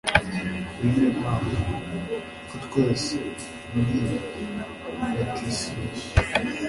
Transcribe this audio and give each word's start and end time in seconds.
bene 0.79 1.05
imana. 1.15 1.51
ko 2.47 2.55
twese 2.65 3.15
muri 3.73 3.95
batisimu 5.17 5.85